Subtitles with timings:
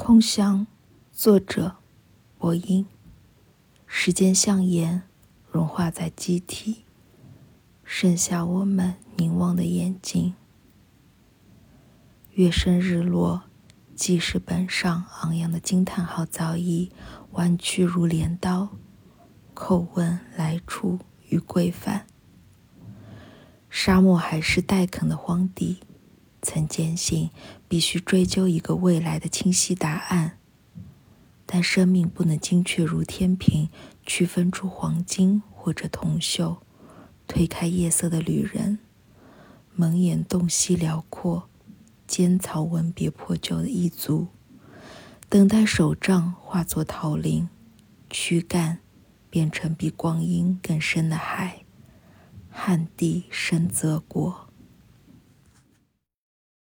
[0.00, 0.64] 空想，
[1.12, 1.74] 作者：
[2.38, 2.86] 薄音。
[3.84, 5.02] 时间像盐，
[5.50, 6.84] 融化在机体，
[7.82, 10.34] 剩下我们凝望的眼睛。
[12.30, 13.42] 月升日落，
[13.96, 16.92] 记事本上昂扬的惊叹号早已
[17.32, 18.68] 弯曲如镰刀，
[19.52, 22.06] 叩问来处与归返。
[23.68, 25.80] 沙漠还是待垦的荒地。
[26.50, 27.28] 曾坚信
[27.68, 30.38] 必须追究一个未来的清晰答案，
[31.44, 33.68] 但生命不能精确如天平，
[34.06, 36.56] 区分出黄金或者铜锈。
[37.26, 38.78] 推开夜色的旅人，
[39.74, 41.50] 蒙眼洞悉辽阔，
[42.06, 44.28] 尖草吻别破旧的异族，
[45.28, 47.46] 等待手杖化作桃林，
[48.08, 48.78] 躯干
[49.28, 51.66] 变成比光阴更深的海，
[52.48, 54.47] 旱地深泽国。